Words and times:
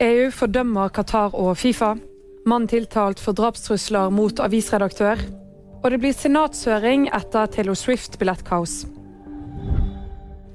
EU 0.00 0.28
fordømmer 0.28 0.90
Qatar 0.92 1.32
og 1.32 1.54
Fifa. 1.56 1.94
Mann 2.46 2.66
tiltalt 2.68 3.20
for 3.22 3.32
drapstrusler 3.32 4.10
mot 4.12 4.40
avisredaktør. 4.44 5.22
Og 5.80 5.90
det 5.90 6.00
blir 6.02 6.12
senatshøring 6.12 7.06
etter 7.16 7.48
Taylor 7.48 7.78
Swift-billettkaos. 7.78 8.84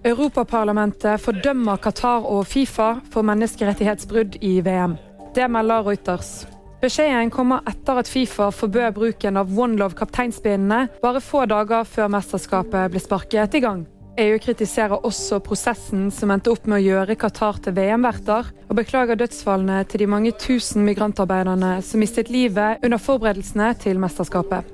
Europaparlamentet 0.05 1.21
fordømmer 1.21 1.81
Qatar 1.81 2.27
og 2.29 2.45
Fifa 2.47 2.99
for 3.13 3.25
menneskerettighetsbrudd 3.25 4.37
i 4.45 4.59
VM. 4.61 4.97
Det 5.33 5.49
melder 5.49 5.87
Reuters. 5.89 6.45
Beskjeden 6.81 7.33
kommer 7.33 7.65
etter 7.69 8.01
at 8.01 8.09
Fifa 8.09 8.51
forbød 8.53 8.93
bruken 8.93 9.41
av 9.41 9.49
One 9.57 9.77
Love-kapteinspinnene 9.81 11.01
bare 11.01 11.21
få 11.21 11.47
dager 11.49 11.85
før 11.85 12.13
mesterskapet 12.13 12.93
ble 12.93 13.01
sparket 13.01 13.57
i 13.57 13.63
gang. 13.65 13.87
EU 14.19 14.39
kritiserer 14.43 15.05
også 15.07 15.39
prosessen 15.43 16.09
som 16.11 16.33
endte 16.33 16.51
opp 16.51 16.65
med 16.67 16.81
å 16.81 16.83
gjøre 16.83 17.15
Qatar 17.15 17.61
til 17.63 17.75
VM-verter, 17.77 18.49
og 18.67 18.75
beklager 18.75 19.19
dødsfallene 19.19 19.85
til 19.87 20.03
de 20.03 20.09
mange 20.11 20.33
tusen 20.35 20.83
migrantarbeiderne 20.87 21.77
som 21.85 22.03
mistet 22.03 22.31
livet 22.31 22.83
under 22.83 22.99
forberedelsene 22.99 23.71
til 23.79 24.01
mesterskapet. 24.03 24.67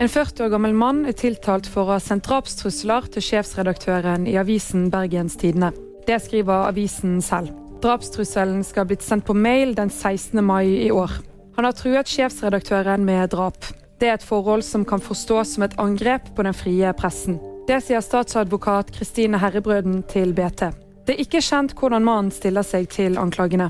En 0.00 0.08
40 0.08 0.46
år 0.46 0.50
gammel 0.54 0.74
mann 0.74 1.04
er 1.06 1.14
tiltalt 1.14 1.68
for 1.68 1.84
å 1.84 1.98
ha 1.98 2.00
sendt 2.02 2.24
drapstrusler 2.26 3.06
til 3.14 3.22
sjefsredaktøren 3.22 4.24
i 4.26 4.38
avisen 4.40 4.88
Bergens 4.90 5.36
Tidende. 5.38 5.74
Det 6.08 6.16
skriver 6.24 6.70
avisen 6.70 7.18
selv. 7.22 7.52
Drapstrusselen 7.84 8.64
skal 8.64 8.84
ha 8.84 8.90
blitt 8.90 9.04
sendt 9.04 9.28
på 9.28 9.36
mail 9.36 9.76
den 9.76 9.92
16. 9.92 10.40
mai 10.44 10.86
i 10.86 10.90
år. 10.90 11.20
Han 11.56 11.68
har 11.68 11.76
truet 11.76 12.08
sjefsredaktøren 12.08 13.04
med 13.04 13.30
drap. 13.36 13.70
Det 14.00 14.08
er 14.08 14.16
et 14.16 14.24
forhold 14.24 14.64
som 14.64 14.88
kan 14.88 15.04
forstås 15.04 15.54
som 15.54 15.68
et 15.68 15.76
angrep 15.78 16.32
på 16.34 16.48
den 16.48 16.56
frie 16.56 16.92
pressen. 16.96 17.36
Det 17.70 17.76
sier 17.86 18.00
statsadvokat 18.02 18.88
Kristine 18.96 19.38
Herrebrøden 19.38 20.00
til 20.10 20.32
BT. 20.34 20.64
Det 21.06 21.14
er 21.14 21.20
ikke 21.22 21.38
kjent 21.38 21.76
hvordan 21.78 22.02
mannen 22.02 22.32
stiller 22.34 22.66
seg 22.66 22.88
til 22.90 23.14
anklagene. 23.14 23.68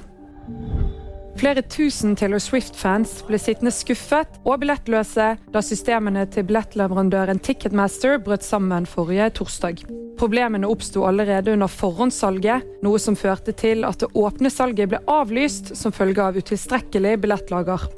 Flere 1.37 1.61
tusen 1.69 2.15
Taylor 2.17 2.41
Swift-fans 2.41 3.19
ble 3.29 3.37
sittende 3.37 3.75
skuffet 3.77 4.41
og 4.41 4.63
billettløse 4.63 5.27
da 5.53 5.65
systemene 5.65 6.25
til 6.33 6.49
billettleverandøren 6.49 7.45
Ticketmaster 7.45 8.17
brøt 8.25 8.47
sammen 8.47 8.89
forrige 8.89 9.29
torsdag. 9.37 9.85
Problemene 10.17 10.73
oppsto 10.73 11.05
allerede 11.05 11.53
under 11.53 11.69
forhåndssalget, 11.69 12.65
noe 12.81 13.05
som 13.05 13.21
førte 13.21 13.53
til 13.53 13.85
at 13.85 14.01
det 14.01 14.15
åpne 14.17 14.49
salget 14.49 14.95
ble 14.95 15.05
avlyst 15.13 15.75
som 15.77 15.93
følge 15.93 16.25
av 16.25 16.41
utilstrekkelig 16.41 17.19
billettlager. 17.21 17.91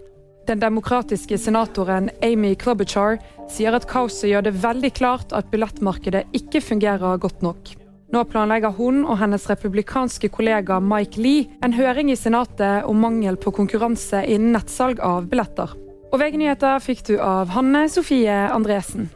Den 0.47 0.59
demokratiske 0.59 1.39
senatoren 1.39 2.11
Amy 2.23 2.55
Klobuchar 2.59 3.21
sier 3.53 3.77
at 3.77 3.87
kaoset 3.91 4.33
gjør 4.33 4.49
det 4.49 4.57
veldig 4.65 4.91
klart 4.97 5.35
at 5.37 5.53
billettmarkedet 5.53 6.25
ikke 6.35 6.63
fungerer 6.65 7.21
godt 7.23 7.45
nok. 7.47 7.77
Nå 8.13 8.25
planlegger 8.29 8.75
hun 8.77 9.05
og 9.07 9.17
hennes 9.23 9.47
republikanske 9.49 10.29
kollega 10.35 10.81
Mike 10.85 11.21
Lee 11.23 11.47
en 11.65 11.73
høring 11.73 12.11
i 12.13 12.19
Senatet 12.19 12.85
om 12.85 13.01
mangel 13.01 13.39
på 13.41 13.55
konkurranse 13.57 14.21
innen 14.27 14.53
nettsalg 14.59 15.01
av 15.01 15.31
billetter. 15.31 15.73
Og 16.13 16.21
VG-nyheter 16.21 16.83
fikk 16.85 17.07
du 17.09 17.15
av 17.23 17.55
Hanne 17.55 17.87
Sofie 17.89 18.35
Andresen. 18.53 19.09